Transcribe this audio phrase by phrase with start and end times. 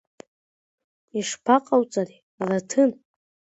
[1.19, 2.17] Ишԥаҟауҵари,
[2.47, 2.91] Раҭын?